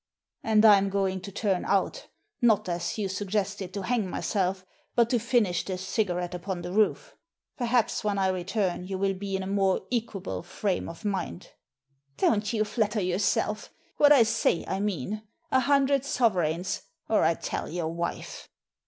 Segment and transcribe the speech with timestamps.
[0.25, 2.07] *' "And I'm going to turn out
[2.41, 6.71] Not, as you sug gested, to hang myself, but to finish this cigarette upon the
[6.73, 7.15] roof.
[7.55, 11.51] Perhaps, when I return, you will be ki a more equable frame of mind.""
[12.17, 13.69] Don't you flatter yourself.
[13.97, 15.21] What I say I mean.
[15.51, 18.49] A hundred sovereigns, or I tell your wife."